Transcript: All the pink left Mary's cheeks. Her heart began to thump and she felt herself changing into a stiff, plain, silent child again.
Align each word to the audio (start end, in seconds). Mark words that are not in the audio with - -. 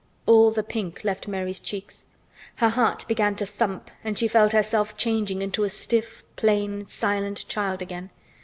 All 0.25 0.49
the 0.49 0.63
pink 0.63 1.03
left 1.03 1.27
Mary's 1.27 1.59
cheeks. 1.59 2.05
Her 2.55 2.69
heart 2.69 3.07
began 3.07 3.35
to 3.35 3.45
thump 3.45 3.91
and 4.03 4.17
she 4.17 4.27
felt 4.27 4.51
herself 4.51 4.97
changing 4.97 5.43
into 5.43 5.63
a 5.63 5.69
stiff, 5.69 6.23
plain, 6.35 6.87
silent 6.87 7.47
child 7.47 7.83
again. 7.83 8.09